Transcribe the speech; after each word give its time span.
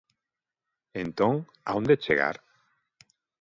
Entón, 1.03 1.35
a 1.69 1.71
onde 1.79 2.01
chegar? 2.05 2.35